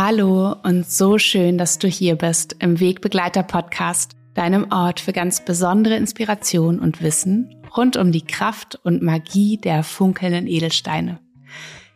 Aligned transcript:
Hallo 0.00 0.54
und 0.62 0.88
so 0.88 1.18
schön, 1.18 1.58
dass 1.58 1.80
du 1.80 1.88
hier 1.88 2.14
bist 2.14 2.54
im 2.60 2.78
Wegbegleiter 2.78 3.42
Podcast, 3.42 4.12
deinem 4.32 4.70
Ort 4.70 5.00
für 5.00 5.12
ganz 5.12 5.44
besondere 5.44 5.96
Inspiration 5.96 6.78
und 6.78 7.02
Wissen 7.02 7.60
rund 7.76 7.96
um 7.96 8.12
die 8.12 8.24
Kraft 8.24 8.78
und 8.84 9.02
Magie 9.02 9.56
der 9.56 9.82
funkelnden 9.82 10.46
Edelsteine. 10.46 11.18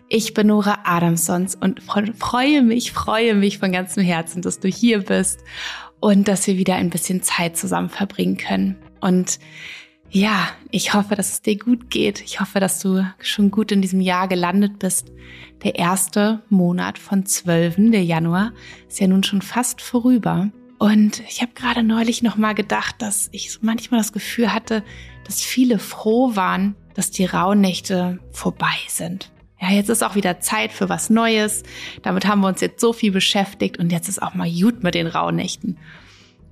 Ich 0.09 0.35
bin 0.35 0.49
Nora 0.49 0.81
Adamsons 0.83 1.55
und 1.55 1.81
freue 1.81 2.63
mich, 2.63 2.91
freue 2.91 3.37
mich 3.37 3.59
von 3.59 3.71
ganzem 3.71 4.03
Herzen, 4.03 4.43
dass 4.43 4.59
du 4.59 4.67
hier 4.67 5.05
bist 5.05 5.39
und 6.01 6.27
dass 6.27 6.45
wir 6.49 6.57
wieder 6.57 6.75
ein 6.75 6.91
bisschen 6.91 7.23
Zeit 7.23 7.57
zusammen 7.57 7.89
verbringen 7.89 8.37
können. 8.37 8.79
Und 9.01 9.39
ja, 10.15 10.49
ich 10.71 10.93
hoffe, 10.93 11.15
dass 11.17 11.33
es 11.33 11.41
dir 11.41 11.57
gut 11.57 11.91
geht. 11.91 12.21
Ich 12.21 12.39
hoffe, 12.39 12.61
dass 12.61 12.81
du 12.81 13.03
schon 13.19 13.51
gut 13.51 13.73
in 13.73 13.81
diesem 13.81 14.03
Jahr 14.03 14.29
gelandet 14.29 14.79
bist. 14.79 15.11
Der 15.65 15.77
erste 15.77 16.43
Monat 16.51 16.99
von 16.99 17.25
zwölfen, 17.25 17.93
der 17.93 18.05
Januar, 18.05 18.53
ist 18.89 19.01
ja 19.01 19.07
nun 19.07 19.23
schon 19.23 19.41
fast 19.41 19.81
vorüber. 19.81 20.51
Und 20.79 21.21
ich 21.31 21.41
habe 21.41 21.53
gerade 21.55 21.83
neulich 21.83 22.23
noch 22.23 22.37
mal 22.37 22.53
gedacht, 22.53 22.97
dass 22.99 23.31
ich 23.33 23.59
manchmal 23.63 24.01
das 24.01 24.13
Gefühl 24.13 24.53
hatte, 24.53 24.85
dass 25.25 25.41
viele 25.41 25.79
froh 25.79 26.37
waren, 26.37 26.75
dass 26.93 27.11
die 27.11 27.25
Rauhnächte 27.25 28.19
vorbei 28.33 28.77
sind. 28.89 29.33
Ja, 29.59 29.71
jetzt 29.71 29.89
ist 29.89 30.03
auch 30.03 30.15
wieder 30.15 30.41
Zeit 30.41 30.73
für 30.73 30.91
was 30.91 31.09
Neues. 31.09 31.63
Damit 32.03 32.27
haben 32.27 32.41
wir 32.41 32.49
uns 32.49 32.61
jetzt 32.61 32.81
so 32.81 32.93
viel 32.93 33.13
beschäftigt 33.13 33.79
und 33.79 33.91
jetzt 33.91 34.09
ist 34.09 34.21
auch 34.21 34.35
mal 34.35 34.51
gut 34.51 34.83
mit 34.83 34.95
den 34.95 35.07
Rauhnächten. 35.07 35.79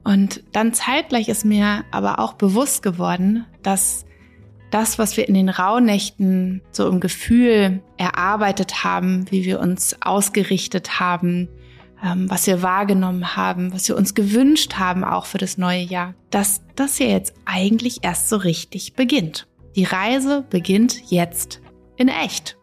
Und 0.05 0.43
dann 0.53 0.73
zeitgleich 0.73 1.29
ist 1.29 1.45
mir 1.45 1.85
aber 1.91 2.19
auch 2.19 2.35
bewusst 2.35 2.83
geworden, 2.83 3.45
dass 3.63 4.05
das, 4.71 4.99
was 4.99 5.17
wir 5.17 5.29
in 5.29 5.35
den 5.35 5.49
Rauhnächten 5.49 6.62
so 6.70 6.89
im 6.89 7.01
Gefühl 7.01 7.83
erarbeitet 7.97 8.84
haben, 8.84 9.31
wie 9.31 9.45
wir 9.45 9.61
uns 9.61 9.97
ausgerichtet 10.01 11.01
haben, 11.01 11.48
ähm, 12.03 12.31
was 12.31 12.47
wir 12.47 12.62
wahrgenommen 12.62 13.37
haben, 13.37 13.73
was 13.75 13.89
wir 13.89 13.97
uns 13.97 14.15
gewünscht 14.15 14.75
haben, 14.75 15.05
auch 15.05 15.27
für 15.27 15.39
das 15.39 15.59
neue 15.59 15.83
Jahr, 15.83 16.14
dass 16.31 16.62
das 16.77 16.98
ja 16.98 17.07
jetzt 17.07 17.35
eigentlich 17.45 17.98
erst 18.03 18.29
so 18.29 18.37
richtig 18.37 18.95
beginnt. 18.95 19.48
Die 19.77 19.85
Reise 19.85 20.45
beginnt 20.48 21.11
jetzt 21.11 21.61
in 21.97 22.09
echt. 22.09 22.57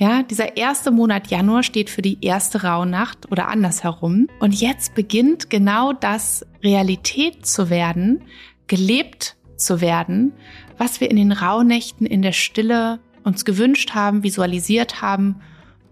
Ja, 0.00 0.22
dieser 0.22 0.56
erste 0.56 0.90
Monat 0.90 1.26
Januar 1.26 1.62
steht 1.62 1.90
für 1.90 2.00
die 2.00 2.24
erste 2.24 2.62
Rauhnacht 2.62 3.30
oder 3.30 3.48
andersherum. 3.48 4.28
Und 4.40 4.58
jetzt 4.58 4.94
beginnt 4.94 5.50
genau 5.50 5.92
das 5.92 6.46
Realität 6.64 7.44
zu 7.44 7.68
werden, 7.68 8.22
gelebt 8.66 9.36
zu 9.56 9.82
werden, 9.82 10.32
was 10.78 11.02
wir 11.02 11.10
in 11.10 11.18
den 11.18 11.32
Rauhnächten 11.32 12.06
in 12.06 12.22
der 12.22 12.32
Stille 12.32 12.98
uns 13.24 13.44
gewünscht 13.44 13.90
haben, 13.92 14.22
visualisiert 14.22 15.02
haben, 15.02 15.42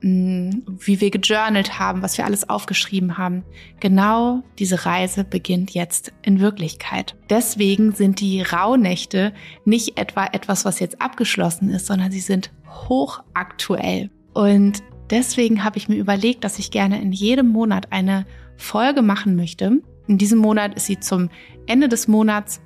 wie 0.00 1.00
wir 1.00 1.10
gejournalt 1.10 1.78
haben, 1.78 2.02
was 2.02 2.18
wir 2.18 2.24
alles 2.24 2.48
aufgeschrieben 2.48 3.18
haben. 3.18 3.42
Genau 3.80 4.42
diese 4.58 4.86
Reise 4.86 5.24
beginnt 5.24 5.72
jetzt 5.72 6.12
in 6.22 6.40
Wirklichkeit. 6.40 7.16
Deswegen 7.30 7.92
sind 7.92 8.20
die 8.20 8.42
Rauhnächte 8.42 9.32
nicht 9.64 9.98
etwa 9.98 10.26
etwas, 10.26 10.64
was 10.64 10.78
jetzt 10.78 11.00
abgeschlossen 11.02 11.70
ist, 11.70 11.86
sondern 11.86 12.12
sie 12.12 12.20
sind 12.20 12.52
hochaktuell. 12.68 14.10
Und 14.34 14.82
deswegen 15.10 15.64
habe 15.64 15.78
ich 15.78 15.88
mir 15.88 15.96
überlegt, 15.96 16.44
dass 16.44 16.58
ich 16.58 16.70
gerne 16.70 17.00
in 17.00 17.12
jedem 17.12 17.48
Monat 17.48 17.90
eine 17.90 18.24
Folge 18.56 19.02
machen 19.02 19.34
möchte. 19.34 19.80
In 20.06 20.18
diesem 20.18 20.38
Monat 20.38 20.74
ist 20.74 20.86
sie 20.86 21.00
zum 21.00 21.28
Ende 21.66 21.88
des 21.88 22.08
Monats. 22.08 22.60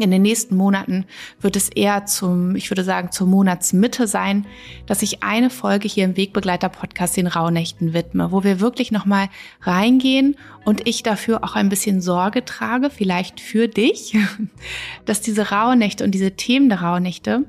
In 0.00 0.10
den 0.10 0.22
nächsten 0.22 0.56
Monaten 0.56 1.04
wird 1.40 1.56
es 1.56 1.68
eher 1.68 2.06
zum, 2.06 2.56
ich 2.56 2.70
würde 2.70 2.84
sagen, 2.84 3.12
zur 3.12 3.26
Monatsmitte 3.26 4.06
sein, 4.06 4.46
dass 4.86 5.02
ich 5.02 5.22
eine 5.22 5.50
Folge 5.50 5.88
hier 5.88 6.04
im 6.04 6.16
Wegbegleiter-Podcast 6.16 7.16
den 7.16 7.26
Rauhnächten 7.26 7.92
widme, 7.92 8.32
wo 8.32 8.42
wir 8.44 8.60
wirklich 8.60 8.92
nochmal 8.92 9.28
reingehen 9.60 10.36
und 10.64 10.88
ich 10.88 11.02
dafür 11.02 11.44
auch 11.44 11.54
ein 11.54 11.68
bisschen 11.68 12.00
Sorge 12.00 12.44
trage, 12.44 12.90
vielleicht 12.90 13.40
für 13.40 13.68
dich, 13.68 14.16
dass 15.04 15.20
diese 15.20 15.50
Rauhnächte 15.50 16.04
und 16.04 16.12
diese 16.12 16.32
Themen 16.32 16.68
der 16.68 16.80
Rauhnächte 16.80 17.44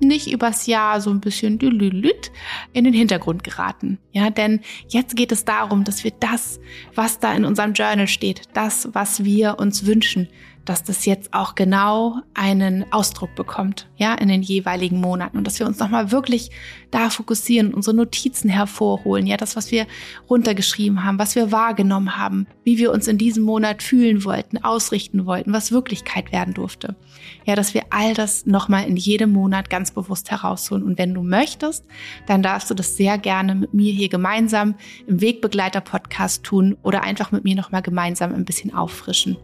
nicht 0.00 0.30
übers 0.30 0.66
Jahr 0.66 1.00
so 1.00 1.10
ein 1.10 1.20
bisschen 1.20 1.58
in 1.58 2.84
den 2.84 2.92
Hintergrund 2.92 3.44
geraten. 3.44 3.98
Ja, 4.12 4.30
denn 4.30 4.60
jetzt 4.88 5.16
geht 5.16 5.32
es 5.32 5.44
darum, 5.44 5.84
dass 5.84 6.04
wir 6.04 6.12
das, 6.20 6.60
was 6.94 7.18
da 7.18 7.32
in 7.32 7.44
unserem 7.44 7.72
Journal 7.72 8.08
steht, 8.08 8.42
das, 8.54 8.88
was 8.92 9.24
wir 9.24 9.58
uns 9.58 9.86
wünschen, 9.86 10.28
dass 10.64 10.82
das 10.82 11.04
jetzt 11.04 11.34
auch 11.34 11.54
genau 11.54 12.20
einen 12.32 12.90
Ausdruck 12.92 13.34
bekommt, 13.34 13.88
ja, 13.96 14.14
in 14.14 14.28
den 14.28 14.42
jeweiligen 14.42 15.00
Monaten 15.00 15.36
und 15.36 15.46
dass 15.46 15.58
wir 15.58 15.66
uns 15.66 15.78
nochmal 15.78 16.10
wirklich 16.10 16.50
da 16.90 17.10
fokussieren, 17.10 17.74
unsere 17.74 17.96
Notizen 17.96 18.48
hervorholen, 18.48 19.26
ja, 19.26 19.36
das, 19.36 19.56
was 19.56 19.70
wir 19.70 19.86
runtergeschrieben 20.28 21.04
haben, 21.04 21.18
was 21.18 21.34
wir 21.34 21.52
wahrgenommen 21.52 22.16
haben, 22.16 22.46
wie 22.64 22.78
wir 22.78 22.92
uns 22.92 23.08
in 23.08 23.18
diesem 23.18 23.44
Monat 23.44 23.82
fühlen 23.82 24.24
wollten, 24.24 24.62
ausrichten 24.62 25.26
wollten, 25.26 25.52
was 25.52 25.72
Wirklichkeit 25.72 26.32
werden 26.32 26.54
durfte. 26.54 26.96
Ja, 27.44 27.56
dass 27.56 27.74
wir 27.74 27.82
all 27.90 28.14
das 28.14 28.46
nochmal 28.46 28.86
in 28.86 28.96
jedem 28.96 29.30
Monat 29.30 29.70
ganz 29.70 29.90
bewusst 29.90 30.30
herausholen. 30.30 30.82
Und 30.82 30.98
wenn 30.98 31.14
du 31.14 31.22
möchtest, 31.22 31.84
dann 32.26 32.42
darfst 32.42 32.70
du 32.70 32.74
das 32.74 32.96
sehr 32.96 33.18
gerne 33.18 33.54
mit 33.54 33.74
mir 33.74 33.92
hier 33.92 34.08
gemeinsam 34.08 34.74
im 35.06 35.20
Wegbegleiter-Podcast 35.20 36.42
tun 36.42 36.76
oder 36.82 37.02
einfach 37.02 37.32
mit 37.32 37.44
mir 37.44 37.54
nochmal 37.54 37.82
gemeinsam 37.82 38.34
ein 38.34 38.44
bisschen 38.44 38.74
auffrischen. 38.74 39.36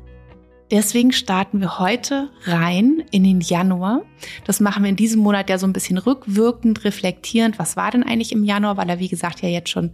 Deswegen 0.70 1.10
starten 1.12 1.60
wir 1.60 1.81
heute 1.81 2.31
rein 2.44 3.03
in 3.10 3.25
den 3.25 3.41
Januar. 3.41 4.03
Das 4.44 4.60
machen 4.60 4.84
wir 4.84 4.91
in 4.91 4.97
diesem 4.97 5.20
Monat 5.20 5.50
ja 5.50 5.58
so 5.58 5.66
ein 5.66 5.72
bisschen 5.72 5.98
rückwirkend, 5.98 6.84
reflektierend. 6.84 7.58
Was 7.58 7.76
war 7.76 7.91
denn 7.91 8.04
eigentlich 8.04 8.31
im 8.31 8.44
Januar? 8.44 8.76
Weil 8.76 8.88
er, 8.88 9.00
wie 9.00 9.09
gesagt, 9.09 9.42
ja 9.42 9.48
jetzt 9.48 9.70
schon 9.70 9.91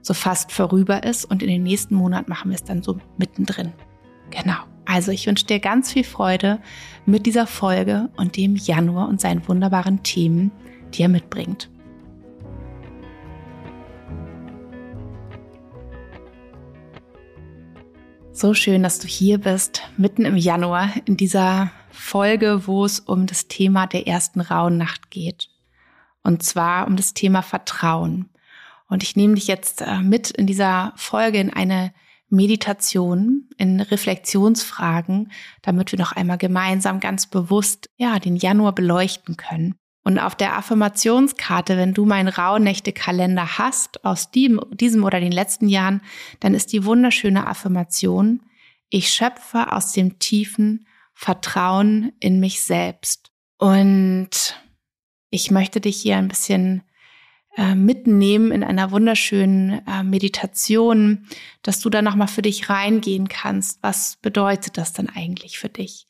so 0.00 0.14
fast 0.14 0.50
vorüber 0.50 1.04
ist. 1.04 1.26
Und 1.26 1.42
in 1.42 1.48
den 1.48 1.62
nächsten 1.62 1.94
Monat 1.94 2.28
machen 2.28 2.50
wir 2.50 2.54
es 2.54 2.64
dann 2.64 2.82
so 2.82 2.98
mittendrin. 3.18 3.72
Genau. 4.30 4.56
Also 4.86 5.12
ich 5.12 5.26
wünsche 5.26 5.46
dir 5.46 5.60
ganz 5.60 5.92
viel 5.92 6.04
Freude 6.04 6.58
mit 7.04 7.26
dieser 7.26 7.46
Folge 7.46 8.08
und 8.16 8.36
dem 8.36 8.56
Januar 8.56 9.08
und 9.08 9.20
seinen 9.20 9.46
wunderbaren 9.46 10.02
Themen, 10.02 10.52
die 10.94 11.02
er 11.02 11.08
mitbringt. 11.08 11.70
So 18.36 18.52
schön, 18.52 18.82
dass 18.82 18.98
du 18.98 19.06
hier 19.06 19.38
bist, 19.38 19.82
mitten 19.96 20.24
im 20.24 20.36
Januar, 20.36 20.90
in 21.04 21.16
dieser 21.16 21.70
Folge, 21.92 22.66
wo 22.66 22.84
es 22.84 22.98
um 22.98 23.26
das 23.26 23.46
Thema 23.46 23.86
der 23.86 24.08
ersten 24.08 24.40
Rauhnacht 24.40 25.12
geht. 25.12 25.50
Und 26.24 26.42
zwar 26.42 26.88
um 26.88 26.96
das 26.96 27.14
Thema 27.14 27.42
Vertrauen. 27.42 28.28
Und 28.88 29.04
ich 29.04 29.14
nehme 29.14 29.36
dich 29.36 29.46
jetzt 29.46 29.82
äh, 29.82 30.00
mit 30.00 30.32
in 30.32 30.48
dieser 30.48 30.92
Folge 30.96 31.38
in 31.38 31.52
eine 31.52 31.94
Meditation, 32.28 33.48
in 33.56 33.80
Reflexionsfragen, 33.80 35.30
damit 35.62 35.92
wir 35.92 36.00
noch 36.00 36.10
einmal 36.10 36.36
gemeinsam 36.36 36.98
ganz 36.98 37.28
bewusst, 37.28 37.88
ja, 37.96 38.18
den 38.18 38.34
Januar 38.34 38.74
beleuchten 38.74 39.36
können. 39.36 39.76
Und 40.04 40.18
auf 40.18 40.34
der 40.34 40.56
Affirmationskarte, 40.56 41.78
wenn 41.78 41.94
du 41.94 42.04
meinen 42.04 42.28
Rauhnächte-Kalender 42.28 43.58
hast, 43.58 44.04
aus 44.04 44.30
diesem, 44.30 44.60
diesem 44.70 45.02
oder 45.02 45.18
den 45.18 45.32
letzten 45.32 45.66
Jahren, 45.66 46.02
dann 46.40 46.54
ist 46.54 46.72
die 46.72 46.84
wunderschöne 46.84 47.46
Affirmation, 47.46 48.42
ich 48.90 49.10
schöpfe 49.10 49.72
aus 49.72 49.92
dem 49.92 50.18
tiefen 50.18 50.86
Vertrauen 51.14 52.12
in 52.20 52.38
mich 52.38 52.62
selbst. 52.62 53.32
Und 53.56 54.60
ich 55.30 55.50
möchte 55.50 55.80
dich 55.80 55.96
hier 55.96 56.18
ein 56.18 56.28
bisschen 56.28 56.82
äh, 57.56 57.74
mitnehmen 57.74 58.52
in 58.52 58.62
einer 58.62 58.90
wunderschönen 58.90 59.86
äh, 59.86 60.02
Meditation, 60.02 61.26
dass 61.62 61.80
du 61.80 61.88
da 61.88 62.02
nochmal 62.02 62.28
für 62.28 62.42
dich 62.42 62.68
reingehen 62.68 63.28
kannst. 63.28 63.82
Was 63.82 64.16
bedeutet 64.16 64.76
das 64.76 64.92
dann 64.92 65.08
eigentlich 65.08 65.58
für 65.58 65.70
dich? 65.70 66.06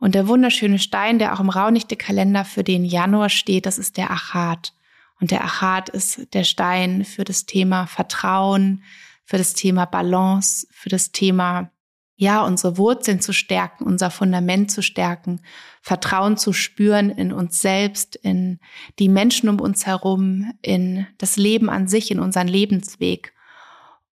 Und 0.00 0.14
der 0.14 0.28
wunderschöne 0.28 0.78
Stein, 0.78 1.18
der 1.18 1.34
auch 1.34 1.40
im 1.40 1.50
Raunichte-Kalender 1.50 2.44
für 2.44 2.62
den 2.62 2.84
Januar 2.84 3.28
steht, 3.28 3.66
das 3.66 3.78
ist 3.78 3.96
der 3.96 4.10
Achat. 4.10 4.72
Und 5.20 5.30
der 5.32 5.44
Achat 5.44 5.88
ist 5.88 6.32
der 6.34 6.44
Stein 6.44 7.04
für 7.04 7.24
das 7.24 7.46
Thema 7.46 7.86
Vertrauen, 7.86 8.84
für 9.24 9.38
das 9.38 9.54
Thema 9.54 9.84
Balance, 9.84 10.66
für 10.70 10.88
das 10.88 11.10
Thema, 11.10 11.70
ja, 12.14 12.42
unsere 12.42 12.78
Wurzeln 12.78 13.20
zu 13.20 13.32
stärken, 13.32 13.84
unser 13.84 14.10
Fundament 14.10 14.70
zu 14.70 14.82
stärken, 14.82 15.40
Vertrauen 15.82 16.36
zu 16.36 16.52
spüren 16.52 17.10
in 17.10 17.32
uns 17.32 17.60
selbst, 17.60 18.16
in 18.16 18.58
die 18.98 19.08
Menschen 19.08 19.48
um 19.48 19.60
uns 19.60 19.86
herum, 19.86 20.52
in 20.62 21.06
das 21.18 21.36
Leben 21.36 21.70
an 21.70 21.88
sich, 21.88 22.10
in 22.10 22.20
unseren 22.20 22.48
Lebensweg. 22.48 23.34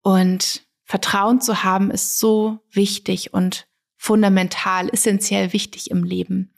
Und 0.02 0.66
Vertrauen 0.84 1.40
zu 1.40 1.64
haben 1.64 1.90
ist 1.90 2.18
so 2.18 2.60
wichtig 2.70 3.32
und 3.32 3.66
fundamental, 3.96 4.88
essentiell 4.92 5.52
wichtig 5.52 5.90
im 5.90 6.04
Leben. 6.04 6.50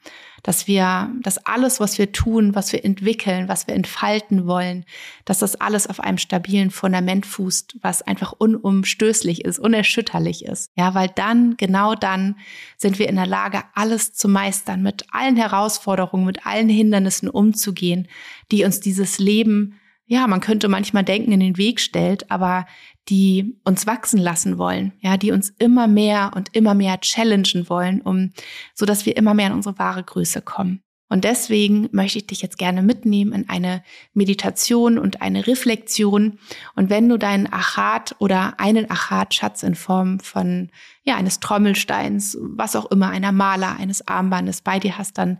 Dass 0.42 0.68
wir, 0.68 1.10
dass 1.22 1.44
alles, 1.46 1.80
was 1.80 1.98
wir 1.98 2.12
tun, 2.12 2.54
was 2.54 2.72
wir 2.72 2.84
entwickeln, 2.84 3.48
was 3.48 3.66
wir 3.66 3.74
entfalten 3.74 4.46
wollen, 4.46 4.84
dass 5.24 5.40
das 5.40 5.56
alles 5.56 5.88
auf 5.88 5.98
einem 5.98 6.18
stabilen 6.18 6.70
Fundament 6.70 7.26
fußt, 7.26 7.78
was 7.82 8.02
einfach 8.02 8.32
unumstößlich 8.32 9.44
ist, 9.44 9.58
unerschütterlich 9.58 10.44
ist. 10.44 10.70
Ja, 10.76 10.94
weil 10.94 11.10
dann, 11.14 11.56
genau 11.56 11.94
dann 11.94 12.36
sind 12.76 12.98
wir 13.00 13.08
in 13.08 13.16
der 13.16 13.26
Lage, 13.26 13.62
alles 13.74 14.12
zu 14.14 14.28
meistern, 14.28 14.82
mit 14.82 15.06
allen 15.10 15.36
Herausforderungen, 15.36 16.26
mit 16.26 16.46
allen 16.46 16.68
Hindernissen 16.68 17.28
umzugehen, 17.28 18.06
die 18.52 18.64
uns 18.64 18.80
dieses 18.80 19.18
Leben 19.18 19.74
ja, 20.10 20.26
man 20.26 20.40
könnte 20.40 20.68
manchmal 20.68 21.04
denken, 21.04 21.32
in 21.32 21.40
den 21.40 21.58
Weg 21.58 21.80
stellt, 21.80 22.30
aber 22.30 22.66
die 23.08 23.58
uns 23.64 23.86
wachsen 23.86 24.18
lassen 24.18 24.58
wollen, 24.58 24.92
ja, 25.00 25.16
die 25.16 25.32
uns 25.32 25.50
immer 25.58 25.86
mehr 25.86 26.32
und 26.34 26.54
immer 26.54 26.74
mehr 26.74 27.00
challengen 27.00 27.68
wollen, 27.68 28.00
um, 28.02 28.32
so 28.74 28.86
dass 28.86 29.06
wir 29.06 29.16
immer 29.16 29.34
mehr 29.34 29.48
in 29.48 29.54
unsere 29.54 29.78
wahre 29.78 30.02
Größe 30.02 30.42
kommen. 30.42 30.82
Und 31.10 31.24
deswegen 31.24 31.88
möchte 31.90 32.18
ich 32.18 32.26
dich 32.26 32.42
jetzt 32.42 32.58
gerne 32.58 32.82
mitnehmen 32.82 33.32
in 33.32 33.48
eine 33.48 33.82
Meditation 34.12 34.98
und 34.98 35.22
eine 35.22 35.46
Reflexion. 35.46 36.38
Und 36.76 36.90
wenn 36.90 37.08
du 37.08 37.16
deinen 37.16 37.50
Achat 37.50 38.14
oder 38.18 38.60
einen 38.60 38.90
Achat-Schatz 38.90 39.62
in 39.62 39.74
Form 39.74 40.20
von, 40.20 40.68
ja, 41.04 41.16
eines 41.16 41.40
Trommelsteins, 41.40 42.36
was 42.40 42.76
auch 42.76 42.90
immer, 42.90 43.08
einer 43.08 43.32
Maler, 43.32 43.76
eines 43.76 44.06
Armbandes 44.06 44.60
bei 44.60 44.78
dir 44.78 44.98
hast, 44.98 45.16
dann 45.16 45.38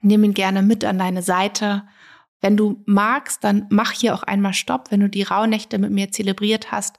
nimm 0.00 0.24
ihn 0.24 0.34
gerne 0.34 0.62
mit 0.62 0.86
an 0.86 0.98
deine 0.98 1.22
Seite 1.22 1.82
wenn 2.40 2.56
du 2.56 2.82
magst, 2.86 3.44
dann 3.44 3.66
mach 3.70 3.92
hier 3.92 4.14
auch 4.14 4.22
einmal 4.22 4.54
Stopp, 4.54 4.90
wenn 4.90 5.00
du 5.00 5.08
die 5.08 5.22
Rauhnächte 5.22 5.78
mit 5.78 5.90
mir 5.90 6.10
zelebriert 6.10 6.72
hast 6.72 6.96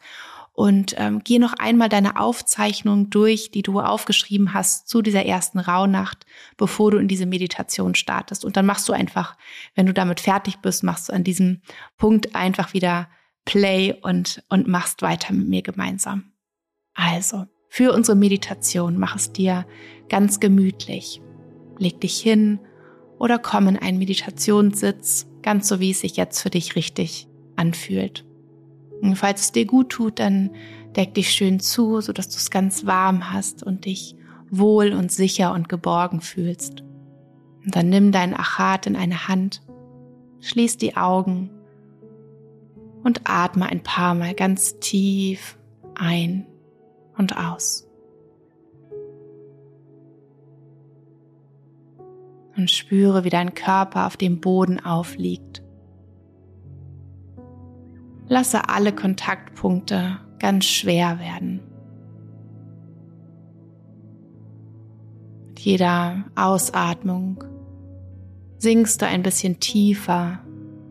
und 0.53 0.95
ähm, 0.97 1.21
geh 1.23 1.39
noch 1.39 1.53
einmal 1.53 1.89
deine 1.89 2.19
Aufzeichnung 2.19 3.09
durch, 3.09 3.51
die 3.51 3.61
du 3.61 3.79
aufgeschrieben 3.79 4.53
hast 4.53 4.89
zu 4.89 5.01
dieser 5.01 5.25
ersten 5.25 5.59
Rauhnacht, 5.59 6.25
bevor 6.57 6.91
du 6.91 6.97
in 6.97 7.07
diese 7.07 7.25
Meditation 7.25 7.95
startest. 7.95 8.43
Und 8.43 8.57
dann 8.57 8.65
machst 8.65 8.88
du 8.89 8.93
einfach, 8.93 9.38
wenn 9.75 9.85
du 9.85 9.93
damit 9.93 10.19
fertig 10.19 10.57
bist, 10.57 10.83
machst 10.83 11.09
du 11.09 11.13
an 11.13 11.23
diesem 11.23 11.61
Punkt 11.97 12.35
einfach 12.35 12.73
wieder 12.73 13.09
Play 13.45 13.95
und, 14.01 14.43
und 14.49 14.67
machst 14.67 15.01
weiter 15.01 15.33
mit 15.33 15.47
mir 15.47 15.61
gemeinsam. 15.61 16.33
Also, 16.93 17.45
für 17.69 17.93
unsere 17.93 18.17
Meditation 18.17 18.99
mach 18.99 19.15
es 19.15 19.31
dir 19.31 19.65
ganz 20.09 20.41
gemütlich. 20.41 21.21
Leg 21.77 22.01
dich 22.01 22.19
hin 22.19 22.59
oder 23.17 23.39
komm 23.39 23.69
in 23.69 23.77
einen 23.77 23.97
Meditationssitz 23.97 25.30
ganz 25.41 25.67
so 25.67 25.79
wie 25.79 25.91
es 25.91 26.01
sich 26.01 26.17
jetzt 26.17 26.41
für 26.41 26.49
dich 26.49 26.75
richtig 26.75 27.27
anfühlt. 27.55 28.25
Und 29.01 29.15
falls 29.15 29.41
es 29.41 29.51
dir 29.51 29.65
gut 29.65 29.89
tut, 29.89 30.19
dann 30.19 30.51
deck 30.95 31.13
dich 31.13 31.31
schön 31.31 31.59
zu, 31.59 32.01
sodass 32.01 32.29
du 32.29 32.38
es 32.38 32.51
ganz 32.51 32.85
warm 32.85 33.31
hast 33.31 33.63
und 33.63 33.85
dich 33.85 34.15
wohl 34.49 34.93
und 34.93 35.11
sicher 35.11 35.53
und 35.53 35.69
geborgen 35.69 36.21
fühlst. 36.21 36.83
Und 37.63 37.75
dann 37.75 37.89
nimm 37.89 38.11
deinen 38.11 38.33
Achat 38.33 38.85
in 38.85 38.95
eine 38.95 39.27
Hand, 39.27 39.61
schließ 40.41 40.77
die 40.77 40.97
Augen 40.97 41.49
und 43.03 43.21
atme 43.23 43.65
ein 43.67 43.81
paar 43.81 44.13
Mal 44.13 44.33
ganz 44.33 44.79
tief 44.79 45.57
ein 45.95 46.45
und 47.17 47.38
aus. 47.38 47.90
Und 52.57 52.69
spüre, 52.69 53.24
wie 53.24 53.30
dein 53.30 53.53
Körper 53.53 54.07
auf 54.07 54.18
dem 54.18 54.39
Boden 54.39 54.80
aufliegt. 54.80 55.63
Lasse 58.27 58.69
alle 58.69 58.94
Kontaktpunkte 58.94 60.19
ganz 60.39 60.65
schwer 60.65 61.19
werden. 61.19 61.62
Mit 65.48 65.59
jeder 65.59 66.25
Ausatmung 66.36 67.44
sinkst 68.57 69.01
du 69.01 69.06
ein 69.06 69.24
bisschen 69.24 69.59
tiefer 69.59 70.39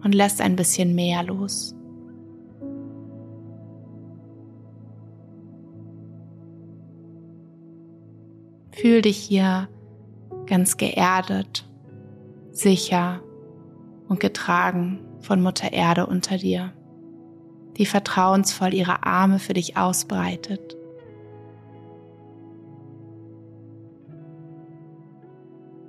und 0.03 0.15
lässt 0.15 0.41
ein 0.41 0.57
bisschen 0.57 0.95
mehr 0.95 1.23
los. 1.23 1.75
Fühl 8.73 9.03
dich 9.03 9.17
hier 9.17 9.69
ganz 10.50 10.76
geerdet, 10.76 11.64
sicher 12.52 13.23
und 14.08 14.20
getragen 14.20 14.99
von 15.20 15.41
Mutter 15.41 15.73
Erde 15.73 16.06
unter 16.06 16.37
dir, 16.37 16.73
die 17.79 17.87
vertrauensvoll 17.87 18.75
ihre 18.75 19.05
Arme 19.05 19.38
für 19.38 19.55
dich 19.55 19.76
ausbreitet. 19.79 20.76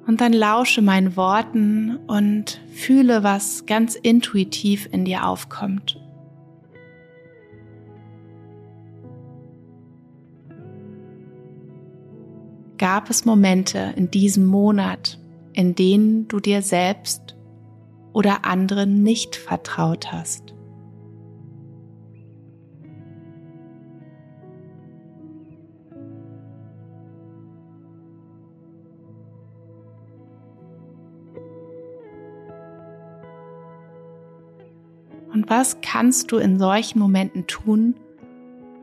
Und 0.08 0.22
dann 0.22 0.34
lausche 0.34 0.82
meinen 0.82 1.16
Worten 1.16 1.98
und 2.08 2.62
fühle, 2.74 3.24
was 3.24 3.66
ganz 3.66 3.96
intuitiv 3.96 4.90
in 4.92 5.06
dir 5.06 5.26
aufkommt. 5.26 6.01
Gab 12.82 13.12
es 13.12 13.26
Momente 13.26 13.94
in 13.96 14.10
diesem 14.10 14.48
Monat, 14.48 15.20
in 15.54 15.76
denen 15.76 16.28
du 16.28 16.40
dir 16.40 16.64
selbst 16.64 17.38
oder 18.12 18.44
anderen 18.44 19.04
nicht 19.04 19.36
vertraut 19.36 20.12
hast. 20.12 20.56
Und 35.32 35.52
was 35.52 35.82
kannst 35.82 36.32
du 36.32 36.38
in 36.38 36.58
solchen 36.58 36.98
Momenten 36.98 37.46
tun, 37.46 37.94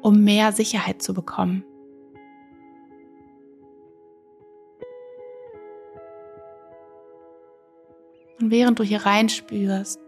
um 0.02 0.22
mehr 0.22 0.52
Sicherheit 0.52 1.02
zu 1.02 1.14
bekommen? 1.14 1.64
Und 8.40 8.50
während 8.50 8.78
du 8.78 8.84
hier 8.84 9.04
reinspürst, 9.04 10.00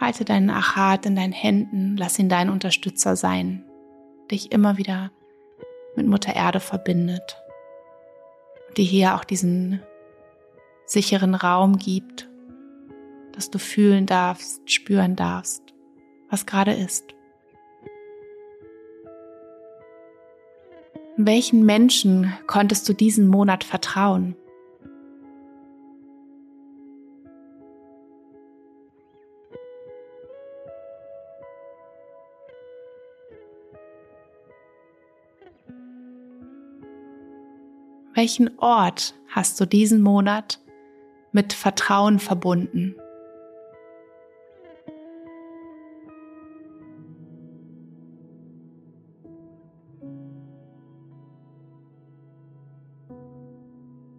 halte 0.00 0.24
deinen 0.24 0.50
Achat 0.50 1.06
in 1.06 1.16
deinen 1.16 1.32
Händen, 1.32 1.96
lass 1.96 2.18
ihn 2.18 2.28
dein 2.28 2.50
Unterstützer 2.50 3.16
sein, 3.16 3.64
dich 4.30 4.52
immer 4.52 4.78
wieder 4.78 5.10
mit 5.96 6.06
Mutter 6.06 6.34
Erde 6.34 6.60
verbindet 6.60 7.36
und 8.68 8.78
dir 8.78 8.84
hier 8.84 9.14
auch 9.16 9.24
diesen 9.24 9.82
sicheren 10.86 11.34
Raum 11.34 11.78
gibt, 11.78 12.28
dass 13.32 13.50
du 13.50 13.58
fühlen 13.58 14.06
darfst, 14.06 14.70
spüren 14.70 15.16
darfst, 15.16 15.62
was 16.30 16.46
gerade 16.46 16.72
ist. 16.72 17.04
Welchen 21.16 21.66
Menschen 21.66 22.32
konntest 22.46 22.88
du 22.88 22.92
diesen 22.92 23.26
Monat 23.26 23.64
vertrauen? 23.64 24.36
Welchen 38.18 38.58
Ort 38.58 39.14
hast 39.28 39.60
du 39.60 39.64
diesen 39.64 40.02
Monat 40.02 40.58
mit 41.30 41.52
Vertrauen 41.52 42.18
verbunden? 42.18 42.96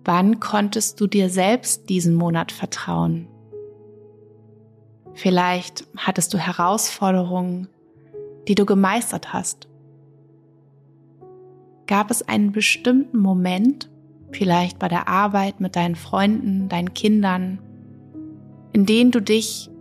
Wann 0.05 0.39
konntest 0.39 1.01
du 1.01 1.07
dir 1.07 1.29
selbst 1.29 1.89
diesen 1.89 2.15
Monat 2.15 2.53
vertrauen? 2.53 3.27
Vielleicht 5.13 5.85
hattest 5.97 6.33
du 6.33 6.37
Herausforderungen, 6.37 7.67
die 8.47 8.55
du 8.55 8.65
gemeistert 8.65 9.33
hast. 9.33 9.68
Gab 11.89 12.11
es 12.11 12.21
einen 12.21 12.51
bestimmten 12.51 13.17
Moment, 13.17 13.89
vielleicht 14.31 14.77
bei 14.77 14.87
der 14.87 15.07
Arbeit 15.07 15.59
mit 15.59 15.75
deinen 15.75 15.95
Freunden, 15.95 16.69
deinen 16.69 16.93
Kindern, 16.93 17.57
in 18.73 18.85
denen 18.85 19.09
du 19.09 19.19
dich 19.19 19.71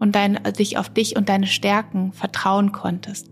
und 0.00 0.16
dein, 0.16 0.40
dich 0.58 0.76
auf 0.76 0.88
dich 0.88 1.14
und 1.14 1.28
deine 1.28 1.46
Stärken 1.46 2.12
vertrauen 2.12 2.72
konntest? 2.72 3.28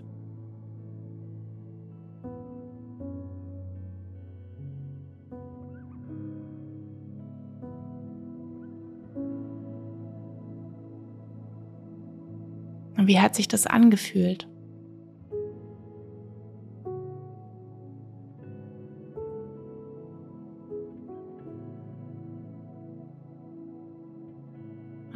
Und 12.97 13.09
wie 13.09 13.19
hat 13.19 13.35
sich 13.35 13.49
das 13.49 13.67
angefühlt? 13.67 14.47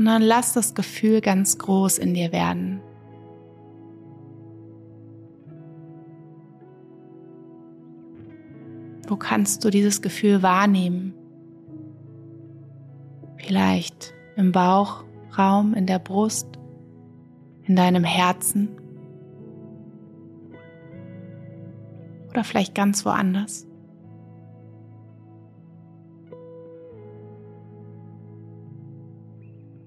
Und 0.05 0.11
dann 0.11 0.21
lass 0.21 0.53
das 0.53 0.75
Gefühl 0.75 1.23
ganz 1.23 1.57
groß 1.57 1.97
in 1.97 2.13
dir 2.13 2.31
werden. 2.31 2.83
Wo 9.09 9.17
kannst 9.17 9.65
du 9.65 9.71
dieses 9.71 10.03
Gefühl 10.03 10.43
wahrnehmen? 10.43 11.15
Vielleicht 13.39 14.13
im 14.37 14.53
Bauchraum, 14.53 15.73
in 15.73 15.87
der 15.87 16.01
Brust, 16.01 16.49
in 17.63 17.75
deinem 17.75 18.05
Herzen 18.05 18.69
oder 22.29 22.45
vielleicht 22.45 22.75
ganz 22.75 23.07
woanders. 23.07 23.67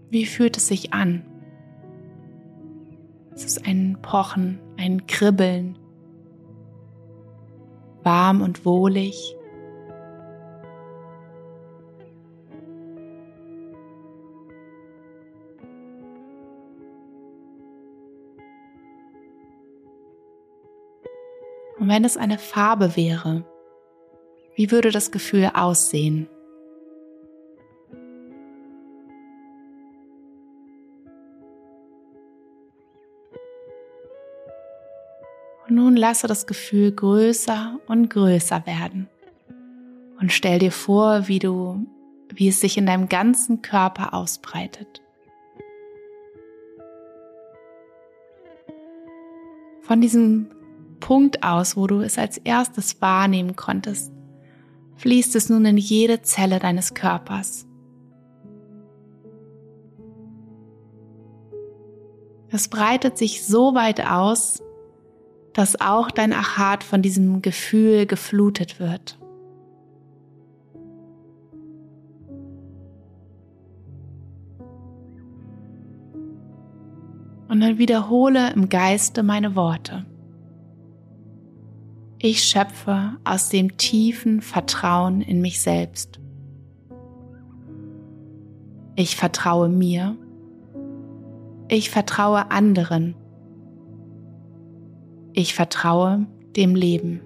Wie 0.10 0.26
fühlt 0.26 0.56
es 0.56 0.68
sich 0.68 0.94
an? 0.94 1.26
Es 3.34 3.44
ist 3.44 3.68
ein 3.68 4.00
Pochen, 4.02 4.60
ein 4.78 5.06
Kribbeln, 5.06 5.78
warm 8.04 8.42
und 8.42 8.66
wohlig. 8.66 9.36
Und 21.80 21.90
wenn 21.90 22.06
es 22.06 22.18
eine 22.18 22.38
Farbe 22.38 22.96
wäre, 22.96 23.46
wie 24.56 24.72
würde 24.72 24.90
das 24.90 25.12
Gefühl 25.12 25.52
aussehen? 25.54 26.28
Und 35.68 35.76
nun 35.76 35.96
lasse 35.98 36.28
das 36.28 36.48
Gefühl 36.48 36.92
größer 36.92 37.80
und 37.88 38.10
größer 38.10 38.66
werden. 38.66 39.10
Und 40.20 40.32
stell 40.32 40.60
dir 40.60 40.72
vor, 40.72 41.28
wie 41.28 41.40
du, 41.40 41.86
wie 42.34 42.48
es 42.48 42.60
sich 42.62 42.78
in 42.78 42.86
deinem 42.86 43.10
ganzen 43.10 43.62
Körper 43.62 44.14
ausbreitet. 44.14 45.02
Von 49.82 50.02
diesem 50.02 50.50
Punkt 51.00 51.44
aus, 51.44 51.78
wo 51.78 51.88
du 51.88 52.02
es 52.02 52.18
als 52.18 52.38
erstes 52.38 53.02
wahrnehmen 53.02 53.56
konntest, 53.56 54.12
fließt 54.96 55.36
es 55.36 55.50
nun 55.50 55.66
in 55.66 55.78
jede 55.78 56.22
Zelle 56.22 56.60
deines 56.60 56.94
Körpers. 56.94 57.68
Es 62.50 62.70
breitet 62.70 63.18
sich 63.18 63.46
so 63.46 63.76
weit 63.76 64.06
aus, 64.06 64.64
dass 65.58 65.82
auch 65.82 66.12
dein 66.12 66.34
Achat 66.34 66.84
von 66.84 67.02
diesem 67.02 67.42
Gefühl 67.42 68.06
geflutet 68.06 68.80
wird. 68.80 69.18
Und 77.50 77.60
dann 77.62 77.80
wiederhole 77.80 78.54
im 78.54 78.70
Geiste 78.70 79.24
meine 79.24 79.56
Worte. 79.56 80.06
Ich 82.20 82.44
schöpfe 82.44 83.18
aus 83.24 83.50
dem 83.50 83.78
tiefen 83.78 84.42
Vertrauen 84.42 85.22
in 85.22 85.42
mich 85.42 85.60
selbst. 85.60 86.20
Ich 88.96 89.16
vertraue 89.16 89.70
mir. 89.70 90.16
Ich 91.68 91.90
vertraue 91.90 92.52
anderen. 92.52 93.16
Ich 95.40 95.54
vertraue 95.54 96.26
dem 96.56 96.74
Leben. 96.74 97.22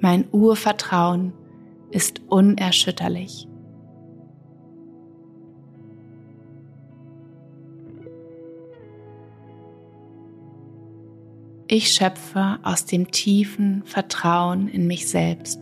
Mein 0.00 0.28
Urvertrauen 0.32 1.32
ist 1.92 2.20
unerschütterlich. 2.26 3.46
Ich 11.68 11.92
schöpfe 11.92 12.58
aus 12.64 12.84
dem 12.84 13.12
tiefen 13.12 13.84
Vertrauen 13.84 14.66
in 14.66 14.88
mich 14.88 15.08
selbst. 15.08 15.60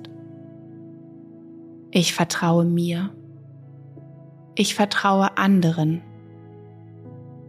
Ich 1.90 2.14
vertraue 2.14 2.64
mir. 2.64 3.11
Ich 4.55 4.75
vertraue 4.75 5.37
anderen. 5.37 6.00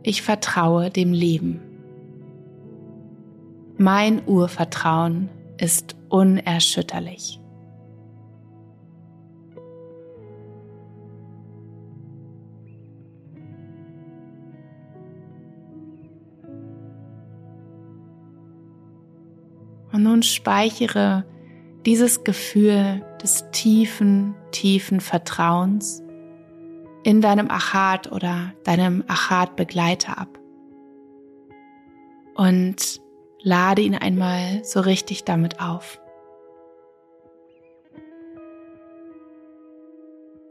Ich 0.03 0.21
vertraue 0.21 0.89
dem 0.89 1.13
Leben. 1.13 1.61
Mein 3.79 4.25
Urvertrauen 4.25 5.29
ist 5.59 5.95
unerschütterlich. 6.09 7.39
Und 19.91 20.03
nun 20.03 20.23
speichere 20.23 21.25
dieses 21.85 22.23
Gefühl 22.23 23.05
des 23.21 23.45
tiefen, 23.51 24.33
tiefen 24.51 24.99
Vertrauens 25.01 26.03
in 27.03 27.21
deinem 27.21 27.49
Achat 27.51 28.11
oder 28.11 28.53
deinem 28.63 29.03
Achat-Begleiter 29.07 30.17
ab. 30.17 30.39
Und 32.35 33.01
lade 33.41 33.81
ihn 33.81 33.95
einmal 33.95 34.63
so 34.63 34.79
richtig 34.79 35.23
damit 35.23 35.61
auf. 35.61 35.99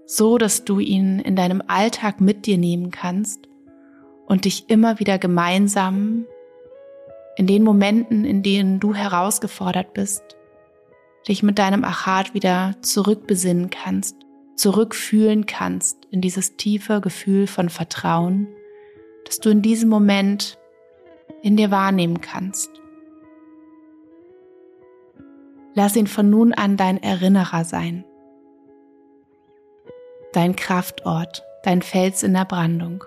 So, 0.07 0.39
dass 0.39 0.65
du 0.65 0.79
ihn 0.79 1.19
in 1.19 1.35
deinem 1.35 1.63
Alltag 1.67 2.21
mit 2.21 2.47
dir 2.47 2.59
nehmen 2.59 2.91
kannst 2.93 3.49
und 4.27 4.45
dich 4.45 4.71
immer 4.71 5.01
wieder 5.01 5.19
gemeinsam 5.19 6.27
in 7.37 7.47
den 7.47 7.65
Momenten, 7.65 8.25
in 8.25 8.43
denen 8.43 8.81
du 8.81 8.95
herausgefordert 8.95 9.95
bist, 9.95 10.23
dich 11.29 11.43
mit 11.43 11.59
deinem 11.59 11.85
Achat 11.85 12.35
wieder 12.35 12.77
zurückbesinnen 12.83 13.69
kannst, 13.71 14.17
zurückfühlen 14.55 15.45
kannst 15.45 16.07
in 16.11 16.21
dieses 16.21 16.57
tiefe 16.57 17.01
Gefühl 17.01 17.47
von 17.47 17.69
Vertrauen, 17.69 18.49
das 19.25 19.39
du 19.41 19.51
in 19.51 19.61
diesem 19.61 19.89
Moment 19.89 20.57
in 21.47 21.57
dir 21.57 21.71
wahrnehmen 21.71 22.21
kannst. 22.21 22.83
Lass 25.75 25.95
ihn 25.95 26.09
von 26.09 26.29
nun 26.29 26.53
an 26.53 26.77
dein 26.77 27.01
Erinnerer 27.01 27.63
sein, 27.65 28.05
dein 30.33 30.57
Kraftort, 30.57 31.45
dein 31.63 31.83
Fels 31.83 32.25
in 32.25 32.35
der 32.35 32.47
Brandung. 32.47 33.05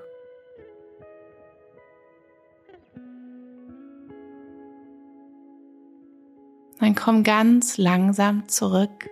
Dann 6.79 6.95
komm 6.95 7.23
ganz 7.23 7.77
langsam 7.77 8.47
zurück. 8.47 9.09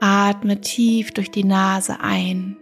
Atme 0.00 0.62
tief 0.62 1.12
durch 1.12 1.30
die 1.30 1.44
Nase 1.44 2.00
ein 2.00 2.56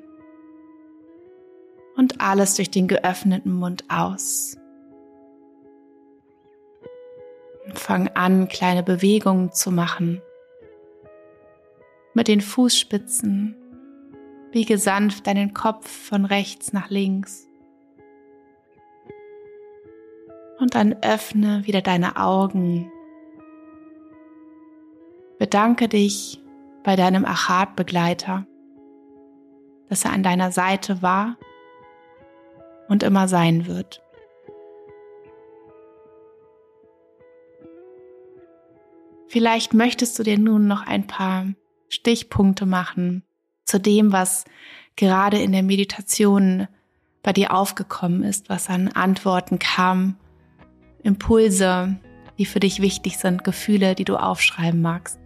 und 2.21 2.27
alles 2.27 2.55
durch 2.55 2.71
den 2.71 2.89
geöffneten 2.89 3.53
Mund 3.53 3.85
aus. 3.89 4.57
fang 7.73 8.09
an, 8.09 8.49
kleine 8.49 8.83
Bewegungen 8.83 9.53
zu 9.53 9.71
machen. 9.71 10.21
Mit 12.15 12.27
den 12.27 12.41
Fußspitzen 12.41 13.55
biege 14.51 14.77
sanft 14.77 15.29
deinen 15.29 15.55
Kopf 15.55 15.89
von 15.89 16.25
rechts 16.25 16.73
nach 16.73 16.91
links. 16.91 17.47
Und 20.59 20.75
dann 20.75 20.97
öffne 21.03 21.65
wieder 21.65 21.81
deine 21.81 22.17
Augen. 22.17 22.91
Bedanke 25.39 25.87
dich 25.87 26.43
bei 26.83 26.97
deinem 26.97 27.25
Achat-Begleiter, 27.25 28.47
dass 29.89 30.05
er 30.05 30.13
an 30.13 30.25
deiner 30.25 30.51
Seite 30.51 31.03
war 31.03 31.37
und 32.91 33.05
immer 33.05 33.29
sein 33.29 33.67
wird. 33.67 34.03
Vielleicht 39.29 39.75
möchtest 39.75 40.19
du 40.19 40.25
dir 40.25 40.39
nun 40.39 40.67
noch 40.67 40.85
ein 40.85 41.07
paar 41.07 41.47
Stichpunkte 41.89 42.67
machen 42.67 43.23
zu 43.65 43.79
dem, 43.79 44.13
was 44.13 44.45
gerade 44.97 45.39
in 45.39 45.53
der 45.53 45.63
Meditation 45.63 46.67
bei 47.23 47.33
dir 47.33 47.55
aufgekommen 47.55 48.25
ist, 48.25 48.49
was 48.49 48.69
an 48.69 48.89
Antworten 48.89 49.61
kam 49.61 50.17
Impulse, 51.05 51.97
die 52.39 52.45
für 52.45 52.59
dich 52.59 52.83
wichtig 52.83 53.19
sind, 53.19 53.45
Gefühle, 53.45 53.95
die 53.95 54.05
du 54.05 54.17
aufschreiben 54.17 54.83
magst, 54.83 55.21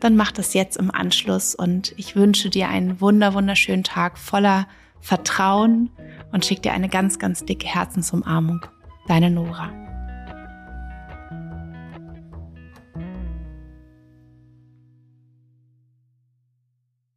dann 0.00 0.16
mach 0.16 0.32
das 0.32 0.54
jetzt 0.54 0.78
im 0.78 0.90
Anschluss 0.90 1.54
und 1.54 1.92
ich 1.98 2.16
wünsche 2.16 2.48
dir 2.48 2.68
einen 2.68 3.02
wunder 3.02 3.34
wunderschönen 3.34 3.84
Tag 3.84 4.18
voller 4.18 4.66
Vertrauen 5.00 5.90
und 6.36 6.44
schick 6.44 6.60
dir 6.60 6.72
eine 6.72 6.90
ganz 6.90 7.18
ganz 7.18 7.46
dicke 7.46 7.66
Herzensumarmung. 7.66 8.60
Deine 9.08 9.30
Nora. 9.30 9.85